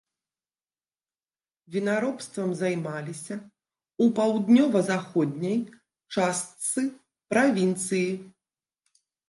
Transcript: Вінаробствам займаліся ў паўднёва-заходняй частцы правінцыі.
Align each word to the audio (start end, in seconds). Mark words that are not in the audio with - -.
Вінаробствам 1.75 2.49
займаліся 2.61 3.35
ў 3.37 4.05
паўднёва-заходняй 4.21 5.57
частцы 6.19 6.79
правінцыі. 7.37 8.05